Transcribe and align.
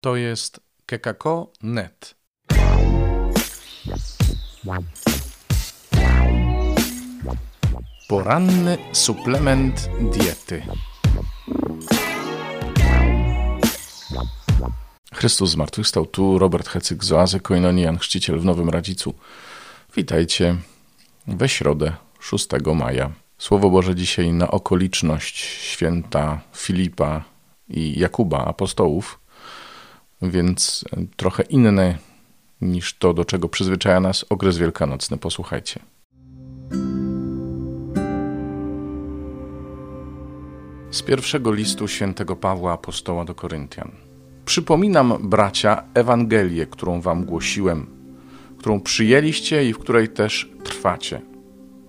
To 0.00 0.16
jest 0.16 0.60
kekako.net. 0.86 2.14
Poranny 8.08 8.78
suplement 8.92 9.88
diety. 10.00 10.62
Chrystus 15.12 15.50
zmartwychwstał. 15.50 16.06
Tu 16.06 16.38
Robert 16.38 16.68
Hecyk 16.68 17.04
z 17.04 17.12
Oazy 17.12 17.40
Koinonian, 17.40 17.98
chrzciciel 17.98 18.38
w 18.38 18.44
Nowym 18.44 18.68
Radzicu. 18.68 19.14
Witajcie 19.96 20.56
we 21.26 21.48
środę 21.48 21.92
6 22.20 22.48
maja. 22.74 23.10
Słowo 23.38 23.70
Boże 23.70 23.94
dzisiaj 23.94 24.32
na 24.32 24.50
okoliczność 24.50 25.38
święta 25.44 26.40
Filipa 26.56 27.24
i 27.68 28.00
Jakuba, 28.00 28.44
apostołów, 28.44 29.17
więc 30.22 30.84
trochę 31.16 31.42
inne 31.42 31.98
niż 32.60 32.94
to, 32.94 33.14
do 33.14 33.24
czego 33.24 33.48
przyzwyczaja 33.48 34.00
nas 34.00 34.24
okres 34.30 34.58
wielkanocny. 34.58 35.16
Posłuchajcie. 35.16 35.80
Z 40.90 41.02
pierwszego 41.02 41.52
listu 41.52 41.88
świętego 41.88 42.36
Pawła 42.36 42.72
Apostoła 42.72 43.24
do 43.24 43.34
Koryntian. 43.34 43.90
Przypominam, 44.44 45.18
bracia, 45.20 45.82
Ewangelię, 45.94 46.66
którą 46.66 47.00
wam 47.00 47.24
głosiłem, 47.24 47.86
którą 48.58 48.80
przyjęliście 48.80 49.68
i 49.68 49.72
w 49.72 49.78
której 49.78 50.08
też 50.08 50.50
trwacie. 50.64 51.20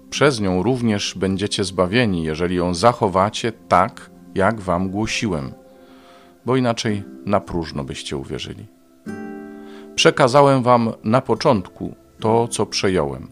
Przez 0.09 0.39
nią 0.39 0.63
również 0.63 1.15
będziecie 1.15 1.63
zbawieni, 1.63 2.23
jeżeli 2.23 2.55
ją 2.55 2.73
zachowacie 2.73 3.51
tak, 3.51 4.11
jak 4.35 4.61
wam 4.61 4.89
głosiłem, 4.89 5.53
bo 6.45 6.55
inaczej 6.55 7.03
na 7.25 7.39
próżno 7.39 7.83
byście 7.83 8.17
uwierzyli. 8.17 8.65
Przekazałem 9.95 10.63
wam 10.63 10.93
na 11.03 11.21
początku 11.21 11.95
to, 12.19 12.47
co 12.47 12.65
przejąłem, 12.65 13.27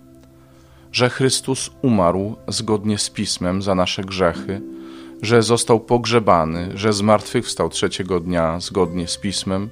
że 0.92 1.10
Chrystus 1.10 1.72
umarł 1.82 2.36
zgodnie 2.48 2.98
z 2.98 3.10
Pismem 3.10 3.62
za 3.62 3.76
nasze 3.76 4.04
grzechy, 4.04 4.62
że 5.22 5.44
został 5.44 5.80
pogrzebany, 5.80 6.72
że 6.76 6.94
zmartwychwstał 6.94 7.70
trzeciego 7.70 8.20
dnia 8.20 8.60
zgodnie 8.60 9.08
z 9.08 9.18
Pismem 9.18 9.70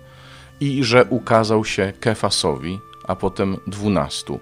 i 0.59 0.83
że 0.83 1.05
ukazał 1.05 1.65
się 1.65 1.93
Kefasowi, 1.99 2.79
a 3.07 3.15
potem 3.15 3.57
dwunastu. 3.67 4.39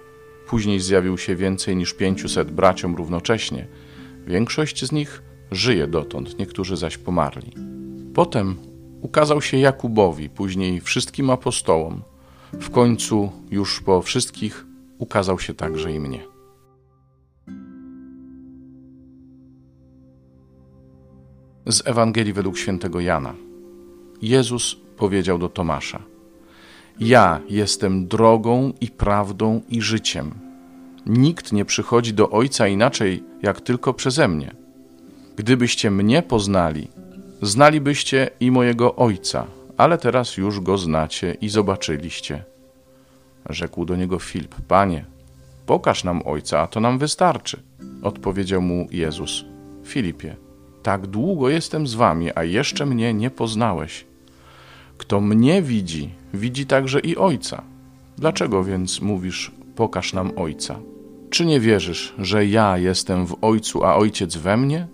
Później 0.47 0.79
zjawił 0.79 1.17
się 1.17 1.35
więcej 1.35 1.75
niż 1.75 1.93
pięciuset 1.93 2.51
braciom 2.51 2.95
równocześnie. 2.95 3.67
Większość 4.27 4.85
z 4.85 4.91
nich 4.91 5.23
żyje 5.51 5.87
dotąd, 5.87 6.39
niektórzy 6.39 6.77
zaś 6.77 6.97
pomarli. 6.97 7.53
Potem 8.13 8.72
ukazał 9.03 9.41
się 9.41 9.57
Jakubowi, 9.57 10.29
później 10.29 10.81
wszystkim 10.81 11.29
apostołom. 11.29 12.01
W 12.53 12.69
końcu, 12.69 13.31
już 13.51 13.81
po 13.81 14.01
wszystkich, 14.01 14.65
ukazał 14.97 15.39
się 15.39 15.53
także 15.53 15.91
i 15.91 15.99
mnie. 15.99 16.19
Z 21.65 21.87
Ewangelii 21.87 22.33
według 22.33 22.57
świętego 22.57 22.99
Jana. 22.99 23.33
Jezus 24.21 24.75
powiedział 24.97 25.37
do 25.37 25.49
Tomasza: 25.49 26.01
Ja 26.99 27.41
jestem 27.49 28.07
drogą 28.07 28.73
i 28.81 28.87
prawdą 28.87 29.61
i 29.69 29.81
życiem. 29.81 30.31
Nikt 31.05 31.51
nie 31.51 31.65
przychodzi 31.65 32.13
do 32.13 32.29
Ojca 32.29 32.67
inaczej, 32.67 33.23
jak 33.41 33.61
tylko 33.61 33.93
przeze 33.93 34.27
mnie. 34.27 34.55
Gdybyście 35.35 35.91
mnie 35.91 36.21
poznali, 36.21 36.87
znalibyście 37.43 38.29
i 38.39 38.51
mojego 38.51 38.95
Ojca, 38.95 39.47
ale 39.77 39.97
teraz 39.97 40.37
już 40.37 40.59
go 40.59 40.77
znacie 40.77 41.37
i 41.41 41.49
zobaczyliście. 41.49 42.43
Rzekł 43.49 43.85
do 43.85 43.95
niego 43.95 44.19
Filip: 44.19 44.55
Panie, 44.67 45.05
pokaż 45.65 46.03
nam 46.03 46.21
Ojca, 46.25 46.59
a 46.59 46.67
to 46.67 46.79
nam 46.79 46.97
wystarczy. 46.97 47.63
Odpowiedział 48.01 48.61
mu 48.61 48.87
Jezus: 48.91 49.45
Filipie, 49.85 50.35
tak 50.83 51.07
długo 51.07 51.49
jestem 51.49 51.87
z 51.87 51.93
wami, 51.93 52.29
a 52.35 52.43
jeszcze 52.43 52.85
mnie 52.85 53.13
nie 53.13 53.29
poznałeś. 53.29 54.05
Kto 54.97 55.21
mnie 55.21 55.61
widzi, 55.61 56.09
widzi 56.33 56.65
także 56.65 56.99
i 56.99 57.17
Ojca. 57.17 57.63
Dlaczego 58.17 58.63
więc 58.63 59.01
mówisz, 59.01 59.51
pokaż 59.75 60.13
nam 60.13 60.31
Ojca? 60.35 60.79
Czy 61.29 61.45
nie 61.45 61.59
wierzysz, 61.59 62.13
że 62.17 62.45
ja 62.45 62.77
jestem 62.77 63.27
w 63.27 63.37
Ojcu, 63.41 63.83
a 63.83 63.95
Ojciec 63.95 64.37
we 64.37 64.57
mnie? 64.57 64.87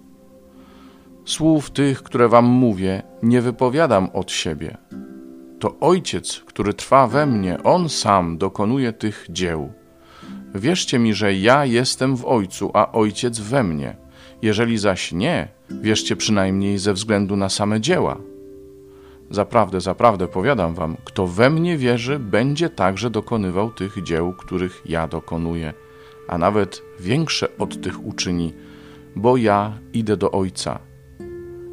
Słów 1.30 1.72
tych, 1.72 2.04
które 2.04 2.30
wam 2.30 2.46
mówię, 2.46 3.04
nie 3.24 3.42
wypowiadam 3.42 4.10
od 4.14 4.32
siebie. 4.32 4.78
To 5.60 5.80
Ojciec, 5.80 6.44
który 6.46 6.74
trwa 6.74 7.08
we 7.08 7.26
mnie, 7.26 7.64
On 7.64 7.90
sam 7.90 8.38
dokonuje 8.38 8.94
tych 8.94 9.26
dzieł. 9.30 9.72
Wierzcie 10.56 11.00
mi, 11.00 11.14
że 11.14 11.34
ja 11.34 11.66
jestem 11.66 12.16
w 12.16 12.26
Ojcu, 12.26 12.72
a 12.74 12.92
Ojciec 12.92 13.40
we 13.40 13.64
mnie. 13.64 13.96
Jeżeli 14.42 14.78
zaś 14.78 15.12
nie, 15.12 15.48
wierzcie 15.70 16.16
przynajmniej 16.16 16.78
ze 16.78 16.94
względu 16.94 17.36
na 17.36 17.50
same 17.50 17.82
dzieła. 17.82 18.18
Zaprawdę, 19.30 19.82
zaprawdę 19.82 20.28
powiadam 20.28 20.74
wam, 20.74 20.98
kto 21.06 21.28
we 21.28 21.50
mnie 21.50 21.78
wierzy, 21.78 22.20
będzie 22.20 22.70
także 22.70 23.10
dokonywał 23.10 23.72
tych 23.72 24.04
dzieł, 24.04 24.34
których 24.34 24.82
ja 24.86 25.08
dokonuję, 25.08 25.74
a 26.28 26.38
nawet 26.38 26.82
większe 27.00 27.58
od 27.58 27.82
tych 27.82 28.06
uczyni, 28.06 28.54
bo 29.16 29.38
ja 29.38 29.80
idę 29.94 30.18
do 30.18 30.32
Ojca. 30.32 30.89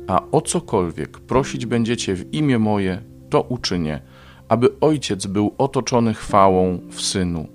A 0.07 0.23
o 0.33 0.41
cokolwiek 0.41 1.19
prosić 1.19 1.67
będziecie 1.67 2.15
w 2.15 2.35
imię 2.35 2.59
moje, 2.59 3.03
to 3.31 3.43
uczynię, 3.43 4.01
aby 4.49 4.81
Ojciec 4.81 5.27
był 5.27 5.55
otoczony 5.59 6.15
chwałą 6.15 6.79
w 6.91 7.01
Synu. 7.01 7.49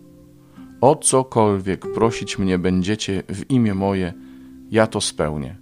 O 0.82 0.96
cokolwiek 0.96 1.94
prosić 1.94 2.38
mnie 2.38 2.60
będziecie 2.60 3.24
w 3.30 3.50
imię 3.50 3.74
moje, 3.74 4.14
ja 4.72 4.88
to 4.88 5.02
spełnię. 5.02 5.58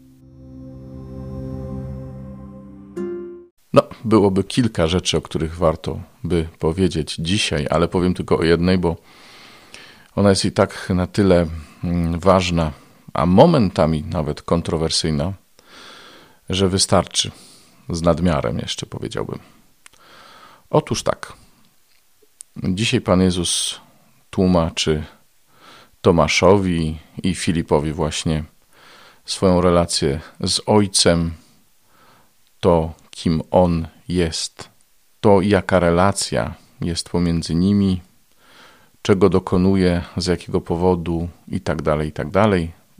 No, 3.74 3.82
byłoby 4.06 4.44
kilka 4.44 4.88
rzeczy, 4.88 5.18
o 5.18 5.22
których 5.22 5.56
warto 5.56 6.00
by 6.24 6.48
powiedzieć 6.60 7.16
dzisiaj, 7.16 7.68
ale 7.70 7.88
powiem 7.88 8.14
tylko 8.14 8.38
o 8.38 8.44
jednej, 8.44 8.78
bo 8.78 8.96
ona 10.16 10.30
jest 10.30 10.46
i 10.46 10.52
tak 10.52 10.90
na 10.96 11.08
tyle 11.08 11.46
mm, 11.84 12.20
ważna, 12.20 12.72
a 13.14 13.26
momentami 13.26 14.04
nawet 14.04 14.42
kontrowersyjna, 14.42 15.34
że 16.50 16.70
wystarczy. 16.70 17.32
Z 17.90 18.02
nadmiarem, 18.02 18.60
jeszcze 18.60 18.86
powiedziałbym. 18.86 19.40
Otóż 20.70 21.04
tak. 21.04 21.34
Dzisiaj 22.64 23.02
Pan 23.02 23.22
Jezus 23.22 23.80
tłumaczy 24.30 25.04
Tomaszowi 26.02 27.00
i 27.24 27.36
Filipowi 27.36 27.94
właśnie 27.94 28.44
swoją 29.26 29.62
relację 29.62 30.20
z 30.44 30.62
Ojcem, 30.66 31.32
to 32.60 32.94
kim 33.12 33.42
On 33.52 33.88
jest, 34.08 34.70
to 35.20 35.42
jaka 35.42 35.80
relacja 35.80 36.54
jest 36.82 37.10
pomiędzy 37.10 37.56
nimi, 37.56 38.02
czego 39.02 39.30
dokonuje, 39.30 40.04
z 40.18 40.26
jakiego 40.26 40.62
powodu 40.62 41.30
i 41.48 41.62
tak 41.62 41.82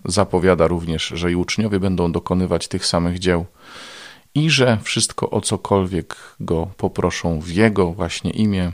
Zapowiada 0.06 0.68
również, 0.68 1.08
że 1.08 1.32
i 1.32 1.36
uczniowie 1.36 1.80
będą 1.80 2.12
dokonywać 2.12 2.68
tych 2.68 2.86
samych 2.86 3.20
dzieł 3.20 3.46
i 4.36 4.50
że 4.50 4.78
wszystko 4.84 5.30
o 5.30 5.42
cokolwiek 5.42 6.16
go 6.40 6.72
poproszą 6.78 7.40
w 7.40 7.50
jego 7.50 7.92
właśnie 7.92 8.32
imię, 8.32 8.72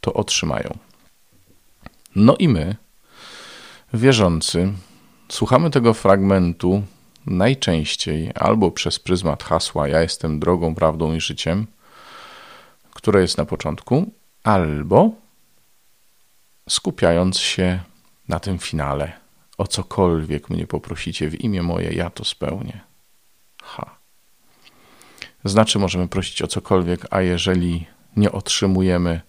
to 0.00 0.14
otrzymają. 0.14 0.78
No 2.16 2.36
i 2.36 2.48
my, 2.48 2.76
wierzący, 3.94 4.72
słuchamy 5.28 5.70
tego 5.70 5.94
fragmentu 5.94 6.82
najczęściej 7.26 8.30
albo 8.34 8.70
przez 8.70 8.98
pryzmat 8.98 9.42
hasła 9.42 9.88
Ja 9.88 10.02
jestem 10.02 10.40
drogą, 10.40 10.74
prawdą 10.74 11.14
i 11.14 11.20
życiem, 11.20 11.66
które 12.94 13.20
jest 13.20 13.38
na 13.38 13.44
początku, 13.44 14.12
albo 14.42 15.10
skupiając 16.68 17.38
się 17.38 17.80
na 18.28 18.40
tym 18.40 18.58
finale. 18.58 19.23
O 19.58 19.66
cokolwiek 19.66 20.50
mnie 20.50 20.66
poprosicie 20.66 21.30
w 21.30 21.40
imię 21.40 21.62
moje, 21.62 21.92
ja 21.92 22.10
to 22.10 22.24
spełnię. 22.24 22.80
Ha. 23.62 23.96
Znaczy, 25.44 25.78
możemy 25.78 26.08
prosić 26.08 26.42
o 26.42 26.46
cokolwiek, 26.46 27.06
a 27.10 27.20
jeżeli 27.20 27.86
nie 28.16 28.32
otrzymujemy, 28.32 29.20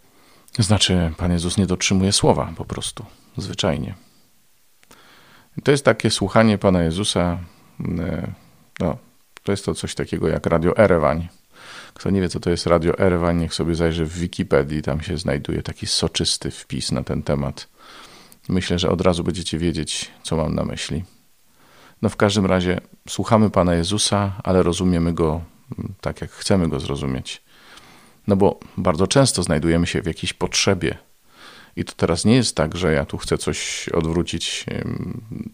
znaczy, 0.60 1.12
Pan 1.18 1.31
Jezus 1.31 1.57
nie 1.57 1.66
dotrzymuje 1.66 2.12
słowa 2.12 2.54
po 2.57 2.66
prostu, 2.66 3.06
zwyczajnie. 3.38 3.95
To 5.63 5.72
jest 5.72 5.86
takie 5.86 6.10
słuchanie 6.10 6.57
Pana 6.57 6.83
Jezusa. 6.83 7.39
E, 8.00 8.31
no, 8.80 8.98
to 9.44 9.51
jest 9.51 9.66
to 9.66 9.74
coś 9.74 9.95
takiego 9.95 10.28
jak 10.28 10.45
Radio 10.45 10.78
Erewań. 10.78 11.28
Kto 11.94 12.10
nie 12.10 12.21
wie, 12.21 12.30
co 12.30 12.39
to 12.39 12.50
jest 12.50 12.68
Radio 12.68 13.00
Erewań, 13.00 13.38
niech 13.38 13.54
sobie 13.54 13.75
zajrzy 13.75 14.06
w 14.06 14.18
Wikipedii. 14.18 14.81
Tam 14.81 15.01
się 15.01 15.18
znajduje 15.18 15.63
taki 15.63 15.88
soczysty 15.88 16.51
wpis 16.51 16.92
na 16.92 17.04
ten 17.04 17.24
temat. 17.24 17.68
Myślę, 18.50 18.80
że 18.80 18.89
od 18.89 19.01
razu 19.01 19.24
będziecie 19.24 19.57
wiedzieć, 19.57 20.12
co 20.24 20.38
mam 20.38 20.56
na 20.56 20.63
myśli. 20.63 21.03
No 22.01 22.09
w 22.09 22.15
każdym 22.15 22.45
razie 22.45 22.81
słuchamy 23.07 23.50
Pana 23.50 23.74
Jezusa, 23.74 24.42
ale 24.44 24.63
rozumiemy 24.63 25.13
Go 25.13 25.42
tak, 26.01 26.21
jak 26.21 26.31
chcemy 26.31 26.68
Go 26.68 26.80
zrozumieć. 26.80 27.42
No 28.27 28.36
bo 28.36 28.59
bardzo 28.77 29.07
często 29.07 29.44
znajdujemy 29.44 29.88
się 29.88 30.01
w 30.01 30.06
jakiejś 30.06 30.33
potrzebie. 30.33 30.97
I 31.75 31.86
to 31.86 31.94
teraz 31.94 32.25
nie 32.25 32.36
jest 32.36 32.56
tak, 32.56 32.77
że 32.77 32.94
ja 32.94 33.06
tu 33.06 33.18
chcę 33.18 33.38
coś 33.38 33.89
odwrócić 33.89 34.65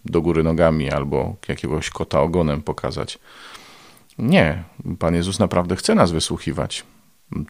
do 0.06 0.22
góry 0.22 0.44
nogami 0.44 0.92
albo 0.92 1.36
jakiegoś 1.48 1.90
kota 1.90 2.22
ogonem 2.22 2.62
pokazać. 2.62 3.20
Nie, 4.18 4.64
Pan 5.00 5.16
Jezus 5.16 5.40
naprawdę 5.40 5.76
chce 5.76 5.96
nas 5.96 6.12
wysłuchiwać. 6.12 6.84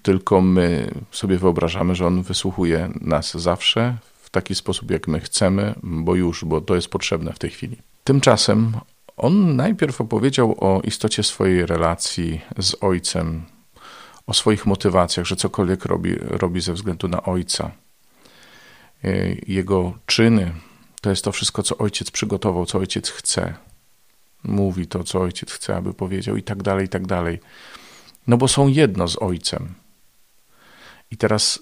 Tylko 0.02 0.42
my 0.42 0.92
sobie 1.12 1.38
wyobrażamy, 1.38 1.96
że 1.96 2.08
On 2.08 2.22
wysłuchuje 2.22 2.90
nas 3.02 3.38
zawsze 3.38 3.98
taki 4.32 4.56
sposób, 4.56 4.92
jak 4.92 5.08
my 5.08 5.20
chcemy, 5.20 5.76
bo 5.84 6.16
już, 6.16 6.46
bo 6.46 6.62
to 6.62 6.76
jest 6.76 6.88
potrzebne 6.88 7.34
w 7.34 7.40
tej 7.40 7.50
chwili. 7.50 7.78
Tymczasem 8.04 8.74
on 9.18 9.56
najpierw 9.56 10.02
opowiedział 10.02 10.56
o 10.60 10.82
istocie 10.82 11.24
swojej 11.24 11.66
relacji 11.66 12.42
z 12.58 12.76
Ojcem, 12.82 13.44
o 14.28 14.34
swoich 14.34 14.66
motywacjach, 14.66 15.26
że 15.26 15.36
cokolwiek 15.36 15.86
robi, 15.86 16.16
robi 16.16 16.62
ze 16.62 16.74
względu 16.74 17.08
na 17.08 17.24
Ojca. 17.24 17.72
E, 19.04 19.36
jego 19.48 19.94
czyny 20.06 20.52
to 21.02 21.10
jest 21.10 21.24
to 21.24 21.32
wszystko, 21.32 21.64
co 21.64 21.78
Ojciec 21.78 22.12
przygotował, 22.12 22.66
co 22.66 22.78
Ojciec 22.78 23.10
chce. 23.10 23.54
Mówi 24.44 24.88
to, 24.88 25.04
co 25.04 25.20
Ojciec 25.20 25.52
chce, 25.52 25.76
aby 25.76 25.94
powiedział, 25.94 26.38
i 26.38 26.44
tak 26.44 26.64
dalej, 26.64 26.86
i 26.86 26.90
tak 26.90 27.08
dalej. 27.08 27.40
No 28.28 28.38
bo 28.38 28.48
są 28.48 28.68
jedno 28.68 29.08
z 29.08 29.22
Ojcem. 29.22 29.74
I 31.12 31.18
teraz, 31.18 31.60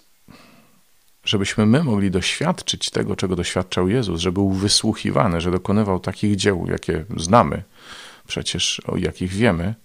żebyśmy 1.24 1.66
my 1.66 1.84
mogli 1.84 2.12
doświadczyć 2.12 2.90
tego, 2.90 3.16
czego 3.16 3.36
doświadczał 3.36 3.90
Jezus, 3.90 4.22
że 4.22 4.32
był 4.32 4.50
wysłuchiwany, 4.50 5.42
że 5.42 5.52
dokonywał 5.52 6.00
takich 6.00 6.36
dzieł, 6.36 6.66
jakie 6.70 7.06
znamy, 7.18 7.64
przecież 8.28 8.82
o 8.88 8.98
jakich 8.98 9.32
wiemy, 9.32 9.76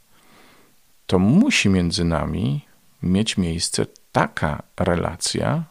to 1.07 1.19
musi 1.19 1.69
między 1.69 2.05
nami 2.05 2.67
mieć 3.03 3.37
miejsce 3.37 3.87
taka 4.13 4.63
relacja, 4.81 5.65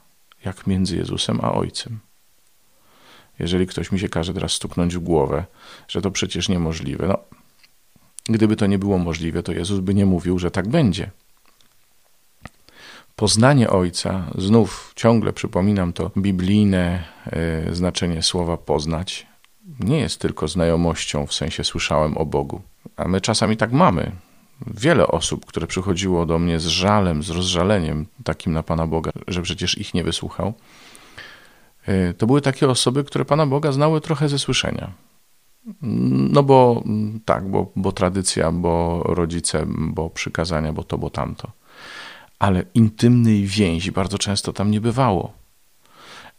jak 0.45 0.67
między 0.67 0.97
Jezusem 0.97 1.39
a 1.41 1.53
Ojcem. 1.53 1.99
Jeżeli 3.39 3.67
ktoś 3.67 3.91
mi 3.91 3.99
się 3.99 4.09
każe 4.09 4.33
teraz 4.33 4.51
stuknąć 4.51 4.95
w 4.95 4.99
głowę, 4.99 5.45
że 5.87 6.01
to 6.01 6.11
przecież 6.11 6.49
niemożliwe, 6.49 7.07
no, 7.07 7.17
gdyby 8.25 8.55
to 8.55 8.65
nie 8.65 8.79
było 8.79 8.97
możliwe, 8.97 9.43
to 9.43 9.51
Jezus 9.51 9.79
by 9.79 9.93
nie 9.93 10.05
mówił, 10.05 10.39
że 10.39 10.51
tak 10.51 10.67
będzie. 10.67 11.11
Poznanie 13.15 13.69
Ojca, 13.69 14.25
znów 14.37 14.93
ciągle 14.95 15.33
przypominam 15.33 15.93
to 15.93 16.11
biblijne 16.17 17.03
y, 17.69 17.75
znaczenie 17.75 18.23
słowa 18.23 18.57
poznać, 18.57 19.27
nie 19.79 19.99
jest 19.99 20.19
tylko 20.19 20.47
znajomością 20.47 21.27
w 21.27 21.33
sensie 21.33 21.63
słyszałem 21.63 22.17
o 22.17 22.25
Bogu. 22.25 22.61
A 22.97 23.07
my 23.07 23.21
czasami 23.21 23.57
tak 23.57 23.71
mamy 23.71 24.11
wiele 24.67 25.07
osób, 25.07 25.45
które 25.45 25.67
przychodziło 25.67 26.25
do 26.25 26.39
mnie 26.39 26.59
z 26.59 26.65
żalem, 26.65 27.23
z 27.23 27.29
rozżaleniem 27.29 28.05
takim 28.23 28.53
na 28.53 28.63
Pana 28.63 28.87
Boga, 28.87 29.11
że 29.27 29.41
przecież 29.41 29.77
ich 29.77 29.93
nie 29.93 30.03
wysłuchał, 30.03 30.53
e, 31.85 32.13
to 32.13 32.27
były 32.27 32.41
takie 32.41 32.69
osoby, 32.69 33.03
które 33.03 33.25
Pana 33.25 33.45
Boga 33.45 33.71
znały 33.71 34.01
trochę 34.01 34.29
ze 34.29 34.39
słyszenia. 34.39 34.91
No 36.31 36.43
bo 36.43 36.83
tak, 37.25 37.49
bo, 37.49 37.71
bo 37.75 37.91
tradycja, 37.91 38.51
bo 38.51 39.03
rodzice, 39.05 39.65
bo 39.67 40.09
przykazania, 40.09 40.73
bo 40.73 40.83
to, 40.83 40.97
bo 40.97 41.09
tamto. 41.09 41.51
Ale 42.39 42.65
intymnej 42.73 43.45
więzi 43.45 43.91
bardzo 43.91 44.17
często 44.17 44.53
tam 44.53 44.71
nie 44.71 44.81
bywało. 44.81 45.33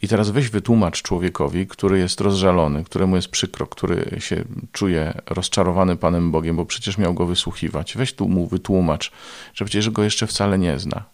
I 0.02 0.08
teraz 0.08 0.30
weź 0.30 0.48
wytłumacz 0.50 1.02
człowiekowi, 1.02 1.66
który 1.66 1.98
jest 1.98 2.20
rozżalony, 2.20 2.84
któremu 2.84 3.16
jest 3.16 3.28
przykro, 3.28 3.66
który 3.66 4.16
się 4.18 4.44
czuje 4.72 5.20
rozczarowany 5.26 5.96
Panem 5.96 6.30
Bogiem, 6.30 6.56
bo 6.56 6.66
przecież 6.66 6.98
miał 6.98 7.14
go 7.14 7.26
wysłuchiwać. 7.26 7.96
Weź 7.96 8.12
tu 8.12 8.28
mu 8.28 8.46
wytłumacz, 8.46 9.12
że 9.54 9.64
przecież 9.64 9.90
go 9.90 10.02
jeszcze 10.02 10.26
wcale 10.26 10.58
nie 10.58 10.78
zna, 10.78 11.04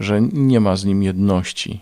że 0.00 0.22
nie 0.32 0.60
ma 0.60 0.76
z 0.76 0.84
nim 0.84 1.02
jedności, 1.02 1.80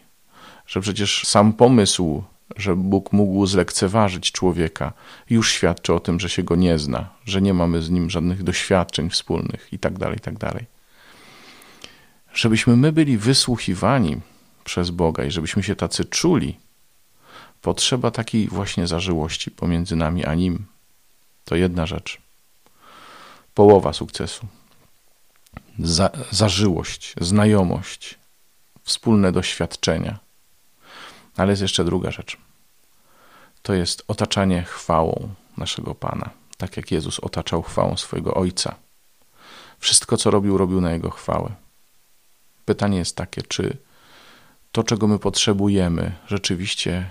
że 0.67 0.81
przecież 0.81 1.27
sam 1.27 1.53
pomysł, 1.53 2.23
że 2.57 2.77
Bóg 2.77 3.13
mógł 3.13 3.47
zlekceważyć 3.47 4.33
człowieka, 4.33 4.93
już 5.31 5.53
świadczy 5.53 5.95
o 5.95 6.01
tym, 6.01 6.21
że 6.21 6.29
się 6.29 6.43
go 6.43 6.57
nie 6.57 6.79
zna, 6.79 7.09
że 7.25 7.43
nie 7.43 7.55
mamy 7.55 7.83
z 7.83 7.91
nim 7.91 8.11
żadnych 8.11 8.43
doświadczeń 8.43 9.11
wspólnych 9.11 9.69
itd., 9.73 9.99
tak 9.99 10.15
itd. 10.15 10.65
Żebyśmy 12.35 12.77
my 12.77 12.93
byli 12.93 13.19
wysłuchiwani 13.19 14.21
przez 14.65 14.91
Boga 14.91 15.25
i 15.25 15.31
żebyśmy 15.31 15.62
się 15.62 15.77
tacy 15.77 16.05
czuli, 16.05 16.56
potrzeba 17.62 18.11
takiej 18.11 18.49
właśnie 18.49 18.87
zażyłości 18.87 19.50
pomiędzy 19.50 19.97
nami 19.97 20.25
a 20.25 20.35
Nim. 20.35 20.67
To 21.44 21.56
jedna 21.56 21.87
rzecz. 21.87 22.19
Połowa 23.55 23.93
sukcesu. 23.93 24.47
Za, 25.79 26.11
zażyłość, 26.31 27.15
znajomość, 27.21 28.19
wspólne 28.83 29.33
doświadczenia. 29.33 30.19
Ale 31.37 31.53
jest 31.53 31.62
jeszcze 31.62 31.85
druga 31.85 32.11
rzecz. 32.11 32.37
To 33.62 33.75
jest 33.75 34.05
otaczanie 34.09 34.62
chwałą 34.62 35.29
naszego 35.56 35.94
Pana, 35.94 36.31
tak 36.56 36.76
jak 36.76 36.91
Jezus 36.91 37.21
otaczał 37.21 37.62
chwałą 37.62 37.97
swojego 37.97 38.35
Ojca. 38.35 38.75
Wszystko, 39.79 40.17
co 40.17 40.31
robił, 40.31 40.59
robił 40.59 40.81
na 40.81 40.93
Jego 40.93 41.11
chwałę. 41.11 41.55
Pytanie 42.71 42.99
jest 42.99 43.17
takie, 43.17 43.43
czy 43.43 43.77
to, 44.73 44.83
czego 44.83 45.07
my 45.07 45.19
potrzebujemy, 45.19 46.13
rzeczywiście 46.27 47.11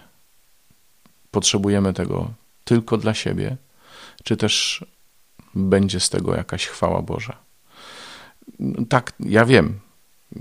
potrzebujemy 1.31 1.93
tego 1.93 2.31
tylko 2.63 2.97
dla 2.97 3.13
siebie, 3.13 3.57
czy 4.23 4.37
też 4.37 4.85
będzie 5.55 5.99
z 5.99 6.09
tego 6.09 6.35
jakaś 6.35 6.67
chwała 6.67 7.01
Boża. 7.01 7.37
Tak, 8.89 9.13
ja 9.19 9.45
wiem. 9.45 9.79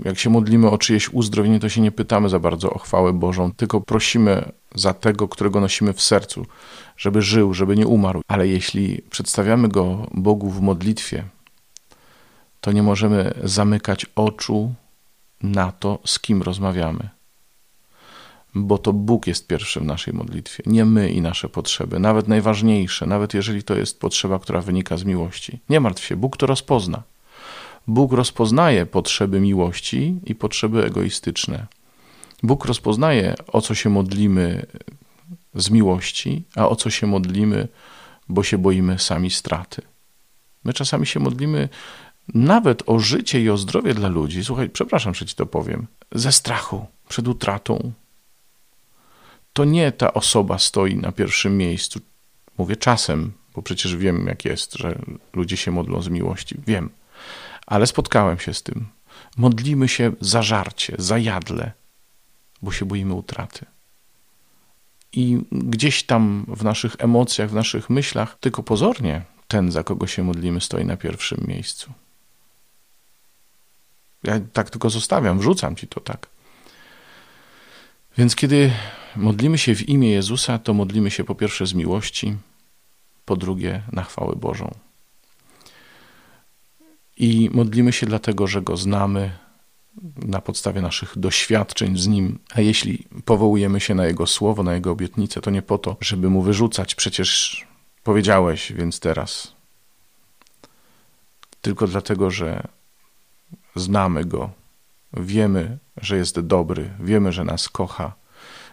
Jak 0.05 0.19
się 0.19 0.29
modlimy 0.29 0.69
o 0.69 0.77
czyjeś 0.77 1.09
uzdrowienie, 1.09 1.59
to 1.59 1.69
się 1.69 1.81
nie 1.81 1.91
pytamy 1.91 2.29
za 2.29 2.39
bardzo 2.39 2.69
o 2.69 2.79
chwałę 2.79 3.13
Bożą, 3.13 3.51
tylko 3.53 3.81
prosimy 3.81 4.51
za 4.75 4.93
tego, 4.93 5.27
którego 5.27 5.59
nosimy 5.59 5.93
w 5.93 6.01
sercu, 6.01 6.45
żeby 6.97 7.21
żył, 7.21 7.53
żeby 7.53 7.75
nie 7.75 7.87
umarł. 7.87 8.21
Ale 8.27 8.47
jeśli 8.47 9.01
przedstawiamy 9.09 9.67
go 9.67 10.07
Bogu 10.11 10.49
w 10.49 10.61
modlitwie, 10.61 11.23
to 12.61 12.71
nie 12.71 12.83
możemy 12.83 13.33
zamykać 13.43 14.05
oczu 14.15 14.73
na 15.43 15.71
to, 15.71 15.99
z 16.05 16.19
kim 16.19 16.41
rozmawiamy. 16.41 17.09
Bo 18.55 18.77
to 18.77 18.93
Bóg 18.93 19.27
jest 19.27 19.47
pierwszy 19.47 19.79
w 19.79 19.83
naszej 19.83 20.13
modlitwie, 20.13 20.63
nie 20.65 20.85
my 20.85 21.11
i 21.11 21.21
nasze 21.21 21.49
potrzeby, 21.49 21.99
nawet 21.99 22.27
najważniejsze, 22.27 23.05
nawet 23.05 23.33
jeżeli 23.33 23.63
to 23.63 23.75
jest 23.75 23.99
potrzeba, 23.99 24.39
która 24.39 24.61
wynika 24.61 24.97
z 24.97 25.03
miłości. 25.03 25.59
Nie 25.69 25.79
martw 25.79 26.05
się, 26.05 26.15
Bóg 26.15 26.37
to 26.37 26.45
rozpozna. 26.45 27.03
Bóg 27.87 28.13
rozpoznaje 28.13 28.85
potrzeby 28.85 29.39
miłości 29.39 30.19
i 30.25 30.35
potrzeby 30.35 30.85
egoistyczne. 30.85 31.67
Bóg 32.43 32.65
rozpoznaje, 32.65 33.35
o 33.47 33.61
co 33.61 33.75
się 33.75 33.89
modlimy 33.89 34.65
z 35.55 35.69
miłości, 35.69 36.43
a 36.55 36.69
o 36.69 36.75
co 36.75 36.89
się 36.89 37.07
modlimy, 37.07 37.67
bo 38.29 38.43
się 38.43 38.57
boimy 38.57 38.99
sami 38.99 39.31
straty. 39.31 39.81
My 40.63 40.73
czasami 40.73 41.07
się 41.07 41.19
modlimy 41.19 41.69
nawet 42.33 42.83
o 42.85 42.99
życie 42.99 43.41
i 43.41 43.49
o 43.49 43.57
zdrowie 43.57 43.93
dla 43.93 44.09
ludzi, 44.09 44.43
słuchaj, 44.43 44.69
przepraszam, 44.69 45.15
że 45.15 45.25
ci 45.25 45.35
to 45.35 45.45
powiem, 45.45 45.87
ze 46.11 46.31
strachu 46.31 46.85
przed 47.09 47.27
utratą. 47.27 47.91
To 49.53 49.65
nie 49.65 49.91
ta 49.91 50.13
osoba 50.13 50.59
stoi 50.59 50.95
na 50.95 51.11
pierwszym 51.11 51.57
miejscu. 51.57 51.99
Mówię 52.57 52.75
czasem, 52.75 53.31
bo 53.55 53.61
przecież 53.61 53.95
wiem, 53.95 54.27
jak 54.27 54.45
jest, 54.45 54.73
że 54.73 54.99
ludzie 55.33 55.57
się 55.57 55.71
modlą 55.71 56.01
z 56.01 56.09
miłości. 56.09 56.55
Wiem, 56.67 56.89
ale 57.67 57.87
spotkałem 57.87 58.39
się 58.39 58.53
z 58.53 58.63
tym. 58.63 58.87
Modlimy 59.37 59.87
się 59.87 60.11
za 60.21 60.41
żarcie, 60.41 60.95
za 60.99 61.17
jadle, 61.17 61.71
bo 62.61 62.71
się 62.71 62.85
boimy 62.85 63.13
utraty. 63.13 63.65
I 65.13 65.41
gdzieś 65.51 66.03
tam 66.03 66.45
w 66.47 66.63
naszych 66.63 66.95
emocjach, 66.99 67.49
w 67.49 67.53
naszych 67.53 67.89
myślach, 67.89 68.37
tylko 68.39 68.63
pozornie, 68.63 69.21
ten, 69.47 69.71
za 69.71 69.83
kogo 69.83 70.07
się 70.07 70.23
modlimy, 70.23 70.61
stoi 70.61 70.85
na 70.85 70.97
pierwszym 70.97 71.43
miejscu. 71.47 71.93
Ja 74.23 74.39
tak 74.53 74.69
tylko 74.69 74.89
zostawiam, 74.89 75.39
wrzucam 75.39 75.75
ci 75.75 75.87
to 75.87 75.99
tak. 75.99 76.27
Więc 78.17 78.35
kiedy 78.35 78.71
modlimy 79.15 79.57
się 79.57 79.75
w 79.75 79.89
imię 79.89 80.11
Jezusa, 80.11 80.59
to 80.59 80.73
modlimy 80.73 81.11
się 81.11 81.23
po 81.23 81.35
pierwsze 81.35 81.67
z 81.67 81.73
miłości, 81.73 82.35
po 83.25 83.35
drugie 83.35 83.83
na 83.91 84.03
chwałę 84.03 84.35
Bożą. 84.35 84.75
I 87.17 87.49
modlimy 87.53 87.93
się 87.93 88.05
dlatego, 88.05 88.47
że 88.47 88.61
Go 88.61 88.77
znamy 88.77 89.31
na 90.15 90.41
podstawie 90.41 90.81
naszych 90.81 91.17
doświadczeń 91.17 91.97
z 91.97 92.07
Nim. 92.07 92.39
A 92.53 92.61
jeśli 92.61 93.07
powołujemy 93.25 93.79
się 93.79 93.95
na 93.95 94.05
Jego 94.05 94.27
słowo, 94.27 94.63
na 94.63 94.73
Jego 94.73 94.91
obietnicę, 94.91 95.41
to 95.41 95.51
nie 95.51 95.61
po 95.61 95.77
to, 95.77 95.97
żeby 96.01 96.29
Mu 96.29 96.41
wyrzucać, 96.41 96.95
przecież 96.95 97.67
powiedziałeś, 98.03 98.73
więc 98.73 98.99
teraz. 98.99 99.55
Tylko 101.61 101.87
dlatego, 101.87 102.31
że 102.31 102.67
znamy 103.79 104.25
Go, 104.25 104.49
wiemy, 105.13 105.77
że 105.97 106.17
jest 106.17 106.39
dobry, 106.39 106.89
wiemy, 106.99 107.31
że 107.31 107.43
nas 107.43 107.69
kocha, 107.69 108.13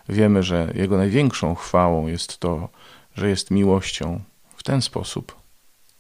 wiemy, 0.09 0.43
że 0.43 0.73
Jego 0.75 0.97
największą 0.97 1.55
chwałą 1.55 2.07
jest 2.07 2.39
to, 2.39 2.69
że 3.15 3.29
jest 3.29 3.51
miłością. 3.51 4.21
W 4.57 4.63
ten 4.63 4.83
sposób 4.83 5.37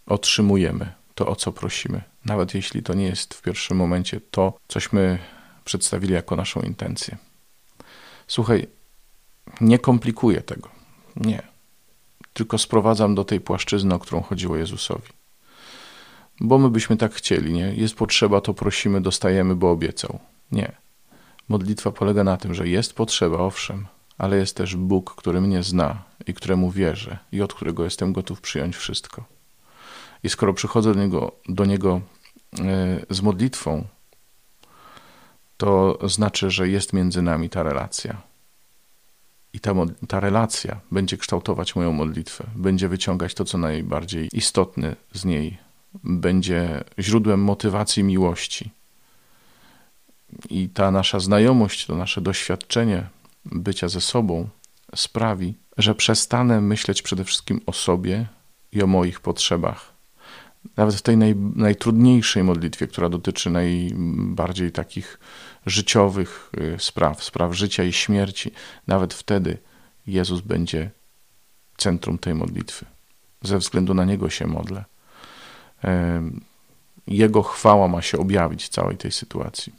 otrzymujemy 0.07 0.93
to, 1.15 1.27
o 1.27 1.37
co 1.37 1.53
prosimy. 1.53 2.03
Nawet 2.25 2.55
jeśli 2.55 2.83
to 2.83 2.95
nie 2.95 3.07
jest 3.07 3.35
w 3.35 3.43
pierwszym 3.43 3.77
momencie 3.77 4.21
to, 4.31 4.59
cośmy 4.69 5.19
przedstawili 5.65 6.15
jako 6.15 6.37
naszą 6.37 6.61
intencję. 6.61 7.17
Słuchaj, 8.27 8.67
nie 9.61 9.79
komplikuję 9.79 10.41
tego. 10.41 10.69
Nie. 11.17 11.43
Tylko 12.33 12.59
sprowadzam 12.59 13.15
do 13.15 13.25
tej 13.25 13.41
płaszczyzny, 13.41 13.95
o 13.95 13.99
którą 13.99 14.23
chodziło 14.23 14.57
Jezusowi. 14.57 15.09
Bo 16.40 16.59
my 16.59 16.71
byśmy 16.71 16.97
tak 16.97 17.14
chcieli, 17.14 17.52
nie? 17.52 17.75
Jest 17.75 17.95
potrzeba, 17.95 18.40
to 18.40 18.55
prosimy, 18.55 19.00
dostajemy, 19.00 19.57
bo 19.57 19.71
obiecał. 19.71 20.19
Nie. 20.52 20.73
Modlitwa 21.49 21.90
polega 21.90 22.25
na 22.25 22.37
tym, 22.37 22.55
że 22.55 22.69
jest 22.69 22.93
potrzeba, 22.93 23.38
owszem, 23.38 23.87
ale 24.19 24.37
jest 24.37 24.57
też 24.57 24.76
Bóg, 24.76 25.14
który 25.14 25.40
mnie 25.40 25.62
zna 25.62 26.02
i 26.26 26.35
któremu 26.35 26.71
wierzę 26.71 27.19
i 27.33 27.43
od 27.43 27.55
którego 27.55 27.85
jestem 27.85 28.12
gotów 28.12 28.40
przyjąć 28.40 28.76
wszystko. 28.76 29.25
I 30.23 30.28
skoro 30.28 30.55
przychodzę 30.55 30.95
do 30.95 31.00
Niego, 31.00 31.33
do 31.49 31.64
niego 31.64 32.00
e, 32.59 32.61
z 33.11 33.21
modlitwą, 33.21 33.85
to 35.57 35.99
znaczy, 36.05 36.50
że 36.50 36.69
jest 36.69 36.93
między 36.93 37.23
nami 37.23 37.50
ta 37.50 37.62
relacja. 37.62 38.23
I 39.52 39.61
ta, 39.61 39.75
ta 40.09 40.21
relacja 40.21 40.81
będzie 40.90 41.16
kształtować 41.16 41.76
moją 41.76 41.93
modlitwę, 41.93 42.45
będzie 42.55 42.88
wyciągać 42.88 43.35
to, 43.35 43.45
co 43.45 43.59
najbardziej 43.59 44.28
istotne 44.33 44.97
z 45.12 45.25
niej, 45.25 45.59
będzie 46.05 46.85
źródłem 46.99 47.41
motywacji 47.41 48.05
miłości. 48.05 48.71
I 50.50 50.69
ta 50.69 50.91
nasza 50.91 51.21
znajomość, 51.21 51.87
to 51.87 51.97
nasze 51.97 52.21
doświadczenie 52.21 53.07
bycia 53.45 53.88
ze 53.88 54.00
sobą 54.00 54.49
sprawi, 54.97 55.55
że 55.79 55.95
przestanę 55.95 56.61
myśleć 56.61 57.03
przede 57.03 57.25
wszystkim 57.25 57.61
o 57.67 57.73
sobie 57.73 58.26
i 58.73 58.83
o 58.83 58.87
moich 58.87 59.21
potrzebach. 59.21 59.93
Nawet 60.76 60.95
w 60.95 61.03
tej 61.03 61.17
naj, 61.17 61.37
najtrudniejszej 61.37 62.45
modlitwie, 62.45 62.87
która 62.87 63.09
dotyczy 63.09 63.50
najbardziej 63.50 64.73
takich 64.73 65.19
życiowych 65.67 66.50
y, 66.59 66.76
spraw, 66.79 67.25
spraw 67.25 67.55
życia 67.55 67.85
i 67.85 67.93
śmierci, 67.93 68.50
nawet 68.87 69.15
wtedy 69.15 69.59
Jezus 70.07 70.41
będzie 70.41 70.91
centrum 71.76 72.19
tej 72.19 72.35
modlitwy. 72.35 72.87
Ze 73.43 73.59
względu 73.59 73.95
na 73.95 74.05
Niego 74.05 74.31
się 74.31 74.47
modlę. 74.47 74.85
Jego 77.06 77.42
chwała 77.42 77.88
ma 77.88 78.02
się 78.02 78.18
objawić 78.18 78.64
w 78.64 78.68
całej 78.68 78.97
tej 78.97 79.12
sytuacji. 79.12 79.73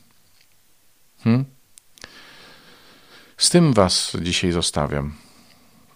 Hmm? 1.24 1.46
Z 3.38 3.50
tym 3.50 3.74
Was 3.74 4.18
dzisiaj 4.22 4.52
zostawiam. 4.52 5.14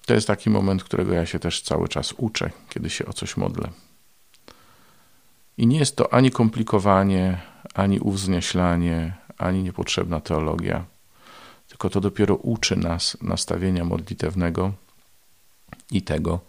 To 0.06 0.14
jest 0.14 0.28
taki 0.28 0.50
moment, 0.50 0.84
którego 0.84 1.14
ja 1.14 1.26
się 1.26 1.40
też 1.40 1.62
cały 1.62 1.88
czas 1.88 2.14
uczę, 2.18 2.50
kiedy 2.70 2.90
się 2.90 3.06
o 3.06 3.14
coś 3.14 3.38
modlę. 3.38 3.70
I 5.58 5.68
nie 5.68 5.80
jest 5.80 5.96
to 5.96 6.14
ani 6.14 6.32
komplikowanie, 6.32 7.42
ani 7.74 8.00
uwznieślanie, 8.00 9.14
ani 9.38 9.64
niepotrzebna 9.64 10.22
teologia, 10.22 10.86
tylko 11.68 11.90
to 11.90 12.02
dopiero 12.02 12.36
uczy 12.36 12.76
nas 12.76 13.18
nastawienia 13.22 13.86
modlitewnego 13.86 14.74
i 15.92 16.02
tego, 16.02 16.40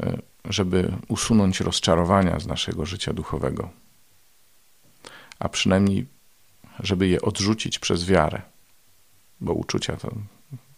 e, 0.00 0.18
żeby 0.44 0.92
usunąć 1.08 1.60
rozczarowania 1.60 2.40
z 2.40 2.46
naszego 2.46 2.86
życia 2.86 3.12
duchowego, 3.12 3.70
a 5.38 5.48
przynajmniej, 5.48 6.06
żeby 6.80 7.08
je 7.08 7.22
odrzucić 7.22 7.78
przez 7.78 8.04
wiarę, 8.04 8.42
bo 9.40 9.52
uczucia 9.52 9.96
to 9.96 10.10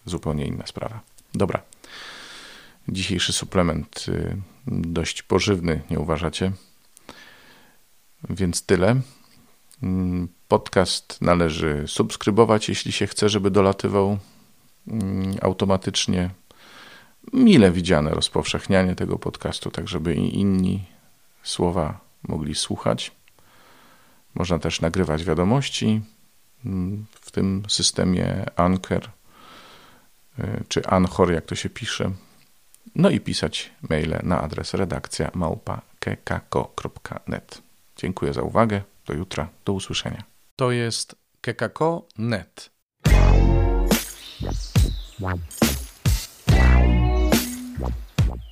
zupełnie 0.05 0.47
inna 0.47 0.67
sprawa. 0.67 1.01
Dobra. 1.35 1.63
Dzisiejszy 2.89 3.33
suplement 3.33 4.07
y, 4.09 4.37
dość 4.67 5.23
pożywny, 5.23 5.83
nie 5.91 6.01
uważacie? 6.01 6.53
Więc 8.31 8.63
tyle. 8.63 9.01
Mm, 9.83 10.29
podcast 10.49 11.19
należy 11.21 11.85
subskrybować, 11.87 12.69
jeśli 12.69 12.93
się 12.93 13.07
chce, 13.07 13.29
żeby 13.29 13.51
dolatywał 13.51 14.19
mm, 14.89 15.37
automatycznie. 15.43 16.31
Mile 17.33 17.71
widziane 17.71 18.11
rozpowszechnianie 18.11 18.95
tego 18.95 19.19
podcastu, 19.19 19.71
tak 19.71 19.89
żeby 19.89 20.15
inni 20.15 20.85
słowa 21.43 22.01
mogli 22.23 22.55
słuchać. 22.55 23.13
Można 24.35 24.59
też 24.59 24.81
nagrywać 24.81 25.25
wiadomości 25.25 26.01
mm, 26.65 27.07
w 27.21 27.31
tym 27.31 27.63
systemie 27.69 28.45
Anchor 28.57 29.11
y, 30.39 30.65
czy 30.69 30.87
Anchor, 30.87 31.33
jak 31.33 31.47
to 31.47 31.55
się 31.55 31.71
pisze. 31.71 32.13
No 32.95 33.11
i 33.11 33.21
pisać 33.21 33.71
maile 33.91 34.21
na 34.23 34.41
adres 34.41 34.75
redakcja 34.75 35.31
małpa.kekako.net. 35.35 37.63
Dziękuję 37.97 38.33
za 38.33 38.43
uwagę. 38.43 38.83
Do 39.07 39.15
jutra. 39.15 39.49
Do 39.65 39.73
usłyszenia. 39.73 40.25
To 40.57 40.71
jest 40.71 41.15
kekako.net. 41.41 42.71